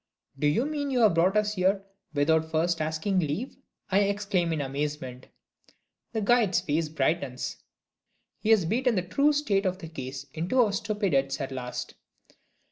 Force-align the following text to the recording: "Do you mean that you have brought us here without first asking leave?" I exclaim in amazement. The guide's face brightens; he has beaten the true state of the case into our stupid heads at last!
"Do 0.39 0.47
you 0.47 0.65
mean 0.65 0.87
that 0.87 0.93
you 0.93 0.99
have 1.01 1.13
brought 1.13 1.37
us 1.37 1.53
here 1.53 1.83
without 2.15 2.49
first 2.49 2.81
asking 2.81 3.19
leave?" 3.19 3.55
I 3.91 3.99
exclaim 3.99 4.51
in 4.51 4.59
amazement. 4.59 5.27
The 6.11 6.21
guide's 6.21 6.59
face 6.59 6.89
brightens; 6.89 7.57
he 8.39 8.49
has 8.49 8.65
beaten 8.65 8.95
the 8.95 9.03
true 9.03 9.31
state 9.31 9.67
of 9.67 9.77
the 9.77 9.87
case 9.89 10.23
into 10.33 10.59
our 10.59 10.73
stupid 10.73 11.13
heads 11.13 11.37
at 11.39 11.51
last! 11.51 11.93